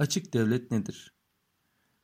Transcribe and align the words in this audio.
Açık 0.00 0.34
devlet 0.34 0.70
nedir? 0.70 1.14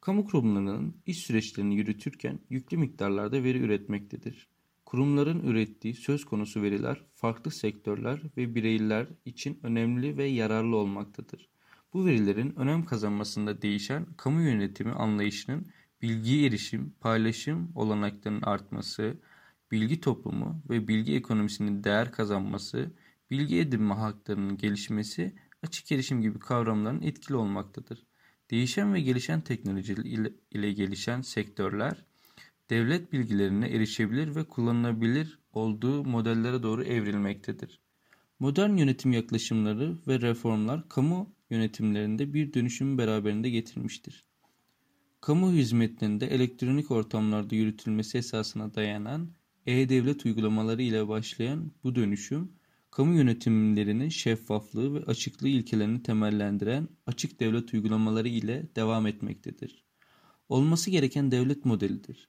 Kamu 0.00 0.24
kurumlarının 0.24 0.96
iş 1.06 1.18
süreçlerini 1.18 1.76
yürütürken 1.76 2.40
yüklü 2.50 2.76
miktarlarda 2.76 3.44
veri 3.44 3.58
üretmektedir. 3.58 4.48
Kurumların 4.84 5.40
ürettiği 5.40 5.94
söz 5.94 6.24
konusu 6.24 6.62
veriler 6.62 7.04
farklı 7.14 7.50
sektörler 7.50 8.22
ve 8.36 8.54
bireyler 8.54 9.06
için 9.24 9.60
önemli 9.62 10.16
ve 10.16 10.24
yararlı 10.24 10.76
olmaktadır. 10.76 11.48
Bu 11.92 12.06
verilerin 12.06 12.54
önem 12.56 12.84
kazanmasında 12.84 13.62
değişen 13.62 14.06
kamu 14.16 14.40
yönetimi 14.40 14.92
anlayışının 14.92 15.66
bilgiye 16.02 16.46
erişim, 16.46 16.94
paylaşım 17.00 17.72
olanaklarının 17.74 18.42
artması, 18.42 19.18
bilgi 19.70 20.00
toplumu 20.00 20.62
ve 20.70 20.88
bilgi 20.88 21.14
ekonomisinin 21.14 21.84
değer 21.84 22.12
kazanması, 22.12 22.92
bilgi 23.30 23.58
edinme 23.58 23.94
haklarının 23.94 24.56
gelişmesi 24.56 25.34
açık 25.62 25.92
erişim 25.92 26.22
gibi 26.22 26.38
kavramların 26.38 27.02
etkili 27.02 27.36
olmaktadır. 27.36 28.06
Değişen 28.50 28.94
ve 28.94 29.00
gelişen 29.00 29.40
teknolojiler 29.40 30.04
ile, 30.04 30.32
ile 30.50 30.72
gelişen 30.72 31.20
sektörler, 31.20 32.04
devlet 32.70 33.12
bilgilerine 33.12 33.68
erişebilir 33.68 34.34
ve 34.34 34.44
kullanılabilir 34.44 35.38
olduğu 35.52 36.04
modellere 36.04 36.62
doğru 36.62 36.84
evrilmektedir. 36.84 37.80
Modern 38.38 38.76
yönetim 38.76 39.12
yaklaşımları 39.12 39.98
ve 40.06 40.20
reformlar 40.20 40.88
kamu 40.88 41.34
yönetimlerinde 41.50 42.34
bir 42.34 42.52
dönüşümü 42.52 42.98
beraberinde 42.98 43.50
getirmiştir. 43.50 44.24
Kamu 45.20 45.52
hizmetlerinde 45.52 46.26
elektronik 46.26 46.90
ortamlarda 46.90 47.54
yürütülmesi 47.54 48.18
esasına 48.18 48.74
dayanan 48.74 49.30
e-devlet 49.66 50.26
uygulamaları 50.26 50.82
ile 50.82 51.08
başlayan 51.08 51.72
bu 51.84 51.94
dönüşüm, 51.94 52.52
kamu 52.90 53.14
yönetimlerinin 53.14 54.08
şeffaflığı 54.08 54.94
ve 54.94 55.04
açıklığı 55.04 55.48
ilkelerini 55.48 56.02
temellendiren 56.02 56.88
açık 57.06 57.40
devlet 57.40 57.74
uygulamaları 57.74 58.28
ile 58.28 58.68
devam 58.76 59.06
etmektedir. 59.06 59.84
Olması 60.48 60.90
gereken 60.90 61.30
devlet 61.30 61.64
modelidir. 61.64 62.28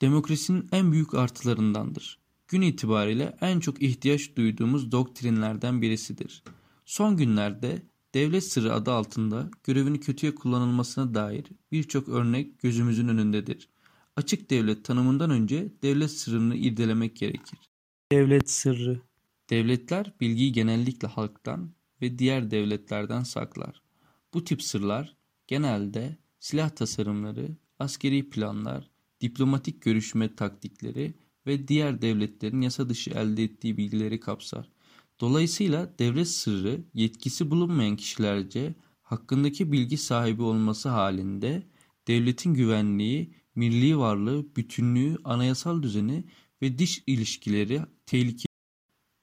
Demokrasinin 0.00 0.68
en 0.72 0.92
büyük 0.92 1.14
artılarındandır. 1.14 2.18
Gün 2.48 2.60
itibariyle 2.60 3.36
en 3.40 3.60
çok 3.60 3.82
ihtiyaç 3.82 4.36
duyduğumuz 4.36 4.92
doktrinlerden 4.92 5.82
birisidir. 5.82 6.42
Son 6.84 7.16
günlerde 7.16 7.82
devlet 8.14 8.44
sırrı 8.44 8.74
adı 8.74 8.92
altında 8.92 9.50
görevini 9.64 10.00
kötüye 10.00 10.34
kullanılmasına 10.34 11.14
dair 11.14 11.44
birçok 11.72 12.08
örnek 12.08 12.58
gözümüzün 12.58 13.08
önündedir. 13.08 13.68
Açık 14.16 14.50
devlet 14.50 14.84
tanımından 14.84 15.30
önce 15.30 15.72
devlet 15.82 16.10
sırrını 16.10 16.56
irdelemek 16.56 17.16
gerekir. 17.16 17.58
Devlet 18.12 18.50
sırrı 18.50 19.00
Devletler 19.50 20.12
bilgiyi 20.20 20.52
genellikle 20.52 21.08
halktan 21.08 21.74
ve 22.02 22.18
diğer 22.18 22.50
devletlerden 22.50 23.22
saklar. 23.22 23.82
Bu 24.34 24.44
tip 24.44 24.62
sırlar 24.62 25.16
genelde 25.46 26.16
silah 26.40 26.70
tasarımları, 26.70 27.56
askeri 27.78 28.30
planlar, 28.30 28.90
diplomatik 29.20 29.82
görüşme 29.82 30.34
taktikleri 30.34 31.14
ve 31.46 31.68
diğer 31.68 32.02
devletlerin 32.02 32.60
yasa 32.60 32.88
dışı 32.88 33.10
elde 33.10 33.44
ettiği 33.44 33.76
bilgileri 33.76 34.20
kapsar. 34.20 34.68
Dolayısıyla 35.20 35.98
devlet 35.98 36.28
sırrı 36.28 36.84
yetkisi 36.94 37.50
bulunmayan 37.50 37.96
kişilerce 37.96 38.74
hakkındaki 39.02 39.72
bilgi 39.72 39.96
sahibi 39.96 40.42
olması 40.42 40.88
halinde 40.88 41.62
devletin 42.08 42.54
güvenliği, 42.54 43.34
milli 43.54 43.98
varlığı, 43.98 44.56
bütünlüğü, 44.56 45.16
anayasal 45.24 45.82
düzeni 45.82 46.24
ve 46.62 46.78
dış 46.78 47.02
ilişkileri 47.06 47.80
tehlikeye 48.06 48.49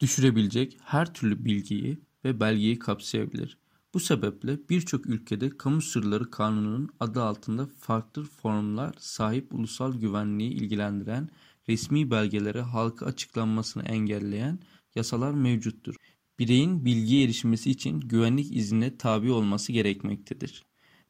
düşürebilecek 0.00 0.78
her 0.84 1.14
türlü 1.14 1.44
bilgiyi 1.44 1.98
ve 2.24 2.40
belgeyi 2.40 2.78
kapsayabilir. 2.78 3.58
Bu 3.94 4.00
sebeple 4.00 4.58
birçok 4.70 5.06
ülkede 5.06 5.50
kamu 5.50 5.82
sırları 5.82 6.30
kanununun 6.30 6.88
adı 7.00 7.22
altında 7.22 7.68
farklı 7.78 8.24
formlar 8.24 8.94
sahip 8.98 9.54
ulusal 9.54 9.94
güvenliği 9.94 10.50
ilgilendiren 10.52 11.28
resmi 11.68 12.10
belgelere 12.10 12.60
halka 12.60 13.06
açıklanmasını 13.06 13.82
engelleyen 13.82 14.58
yasalar 14.94 15.32
mevcuttur. 15.32 15.96
Bireyin 16.38 16.84
bilgiye 16.84 17.24
erişmesi 17.24 17.70
için 17.70 18.00
güvenlik 18.00 18.56
iznine 18.56 18.96
tabi 18.96 19.30
olması 19.30 19.72
gerekmektedir. 19.72 20.64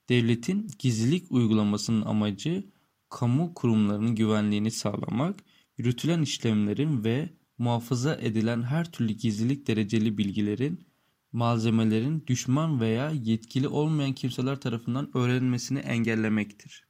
Devletin 0.09 0.71
gizlilik 0.79 1.33
uygulamasının 1.33 2.03
amacı 2.03 2.65
kamu 3.11 3.55
kurumlarının 3.55 4.15
güvenliğini 4.15 4.71
sağlamak, 4.71 5.41
yürütülen 5.79 6.23
işlemlerin 6.23 7.05
ve 7.05 7.31
muhafaza 7.59 8.15
edilen 8.15 8.63
her 8.63 8.93
türlü 8.93 9.13
gizlilik 9.13 9.67
dereceli 9.67 10.19
bilgilerin, 10.19 10.87
malzemelerin 11.33 12.25
düşman 12.27 12.81
veya 12.81 13.11
yetkili 13.11 13.69
olmayan 13.69 14.13
kimseler 14.13 14.61
tarafından 14.61 15.17
öğrenilmesini 15.17 15.79
engellemektir. 15.79 16.87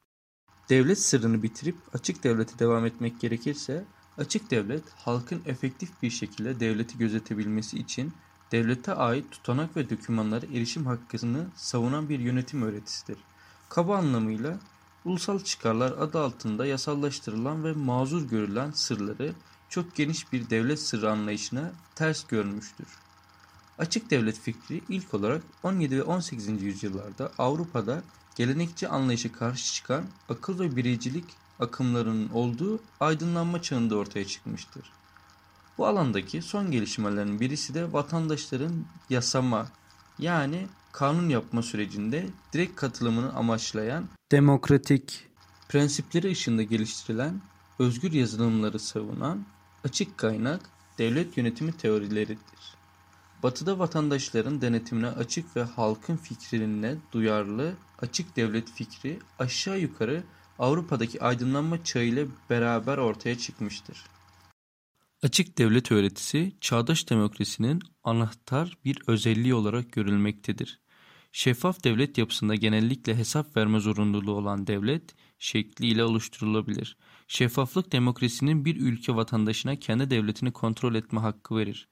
Devlet 0.68 0.98
sırrını 0.98 1.42
bitirip 1.42 1.76
açık 1.92 2.24
devlete 2.24 2.58
devam 2.58 2.86
etmek 2.86 3.20
gerekirse, 3.20 3.84
açık 4.18 4.50
devlet 4.50 4.84
halkın 4.90 5.42
efektif 5.46 6.02
bir 6.02 6.10
şekilde 6.10 6.60
devleti 6.60 6.98
gözetebilmesi 6.98 7.78
için 7.78 8.12
devlete 8.52 8.94
ait 8.94 9.30
tutanak 9.30 9.76
ve 9.76 9.90
dokümanlara 9.90 10.46
erişim 10.46 10.86
hakkını 10.86 11.46
savunan 11.54 12.08
bir 12.08 12.18
yönetim 12.18 12.62
öğretisidir. 12.62 13.18
Kaba 13.68 13.96
anlamıyla 13.96 14.58
ulusal 15.04 15.40
çıkarlar 15.40 15.92
adı 15.92 16.20
altında 16.20 16.66
yasallaştırılan 16.66 17.64
ve 17.64 17.72
mazur 17.72 18.28
görülen 18.28 18.70
sırları 18.70 19.34
çok 19.68 19.94
geniş 19.94 20.32
bir 20.32 20.50
devlet 20.50 20.80
sırrı 20.80 21.10
anlayışına 21.10 21.72
ters 21.94 22.26
görmüştür. 22.26 22.86
Açık 23.78 24.10
devlet 24.10 24.38
fikri 24.40 24.82
ilk 24.88 25.14
olarak 25.14 25.42
17 25.62 25.96
ve 25.96 26.02
18. 26.02 26.62
yüzyıllarda 26.62 27.32
Avrupa'da 27.38 28.02
gelenekçi 28.36 28.88
anlayışa 28.88 29.32
karşı 29.32 29.74
çıkan 29.74 30.04
akıl 30.28 30.60
ve 30.60 30.76
bireycilik 30.76 31.24
akımlarının 31.60 32.28
olduğu 32.28 32.80
aydınlanma 33.00 33.62
çağında 33.62 33.96
ortaya 33.96 34.26
çıkmıştır. 34.26 34.92
Bu 35.78 35.86
alandaki 35.86 36.42
son 36.42 36.70
gelişmelerin 36.70 37.40
birisi 37.40 37.74
de 37.74 37.92
vatandaşların 37.92 38.84
yasama 39.10 39.68
yani 40.18 40.66
kanun 40.92 41.28
yapma 41.28 41.62
sürecinde 41.62 42.26
direkt 42.52 42.76
katılımını 42.76 43.32
amaçlayan 43.32 44.08
demokratik 44.32 45.26
prensipleri 45.68 46.30
ışığında 46.30 46.62
geliştirilen 46.62 47.40
özgür 47.78 48.12
yazılımları 48.12 48.78
savunan 48.78 49.46
açık 49.84 50.18
kaynak 50.18 50.70
devlet 50.98 51.36
yönetimi 51.36 51.72
teorileridir. 51.72 52.76
Batı'da 53.42 53.78
vatandaşların 53.78 54.60
denetimine 54.60 55.08
açık 55.08 55.56
ve 55.56 55.62
halkın 55.62 56.16
fikrine 56.16 56.96
duyarlı 57.12 57.74
açık 57.98 58.36
devlet 58.36 58.70
fikri 58.70 59.18
aşağı 59.38 59.78
yukarı 59.78 60.22
Avrupa'daki 60.58 61.22
aydınlanma 61.22 61.84
çağıyla 61.84 62.26
beraber 62.50 62.98
ortaya 62.98 63.38
çıkmıştır. 63.38 64.04
Açık 65.22 65.58
devlet 65.58 65.92
öğretisi 65.92 66.56
çağdaş 66.60 67.10
demokrasinin 67.10 67.82
anahtar 68.04 68.78
bir 68.84 68.98
özelliği 69.06 69.54
olarak 69.54 69.92
görülmektedir. 69.92 70.80
Şeffaf 71.32 71.84
devlet 71.84 72.18
yapısında 72.18 72.54
genellikle 72.54 73.16
hesap 73.16 73.56
verme 73.56 73.80
zorunluluğu 73.80 74.32
olan 74.32 74.66
devlet 74.66 75.14
şekliyle 75.38 76.04
oluşturulabilir. 76.04 76.96
Şeffaflık 77.26 77.92
demokrasinin 77.92 78.64
bir 78.64 78.76
ülke 78.76 79.14
vatandaşına 79.14 79.76
kendi 79.76 80.10
devletini 80.10 80.52
kontrol 80.52 80.94
etme 80.94 81.20
hakkı 81.20 81.56
verir. 81.56 81.88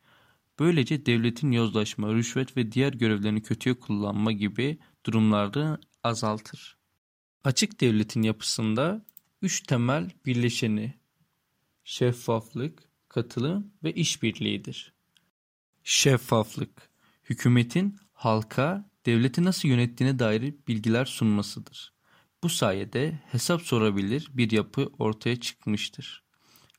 Böylece 0.58 1.06
devletin 1.06 1.52
yozlaşma, 1.52 2.14
rüşvet 2.14 2.56
ve 2.56 2.72
diğer 2.72 2.92
görevlerini 2.92 3.42
kötüye 3.42 3.74
kullanma 3.74 4.32
gibi 4.32 4.78
durumları 5.06 5.78
azaltır. 6.02 6.76
Açık 7.44 7.80
devletin 7.80 8.22
yapısında 8.22 9.06
üç 9.42 9.60
temel 9.60 10.10
birleşeni 10.26 10.94
şeffaflık, 11.84 12.88
katılım 13.08 13.72
ve 13.84 13.92
işbirliğidir. 13.92 14.94
Şeffaflık, 15.84 16.90
hükümetin 17.24 17.96
halka 18.12 18.90
devleti 19.06 19.44
nasıl 19.44 19.68
yönettiğine 19.68 20.18
dair 20.18 20.54
bilgiler 20.68 21.04
sunmasıdır. 21.04 21.93
Bu 22.44 22.48
sayede 22.48 23.20
hesap 23.32 23.62
sorabilir 23.62 24.30
bir 24.34 24.50
yapı 24.50 24.90
ortaya 24.98 25.40
çıkmıştır. 25.40 26.22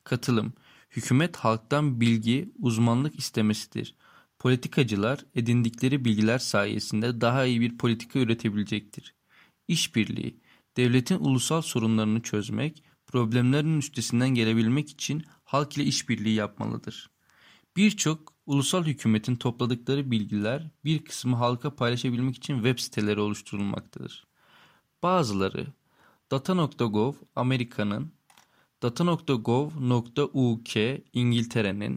Katılım, 0.04 0.54
hükümet 0.92 1.36
halktan 1.38 2.02
bilgi, 2.02 2.54
uzmanlık 2.60 3.20
istemesidir. 3.20 3.96
Politikacılar 4.40 5.26
edindikleri 5.36 6.06
bilgiler 6.06 6.40
sayesinde 6.40 7.22
daha 7.22 7.46
iyi 7.46 7.62
bir 7.62 7.78
politika 7.78 8.20
üretebilecektir. 8.20 9.16
İşbirliği, 9.68 10.40
devletin 10.78 11.20
ulusal 11.20 11.62
sorunlarını 11.62 12.22
çözmek, 12.22 12.84
problemlerin 13.08 13.80
üstesinden 13.80 14.30
gelebilmek 14.30 14.90
için 14.90 15.24
halk 15.44 15.78
ile 15.78 15.84
işbirliği 15.84 16.36
yapmalıdır. 16.36 17.10
Birçok 17.76 18.34
ulusal 18.46 18.84
hükümetin 18.84 19.36
topladıkları 19.36 20.12
bilgiler 20.12 20.70
bir 20.84 21.06
kısmı 21.06 21.36
halka 21.36 21.76
paylaşabilmek 21.76 22.36
için 22.36 22.56
web 22.56 22.80
siteleri 22.80 23.20
oluşturulmaktadır. 23.20 24.35
Bazıları 25.06 25.68
Data.gov 26.32 27.14
Amerika'nın, 27.36 28.12
Data.gov.uk 28.82 30.70
İngiltere'nin, 31.14 31.94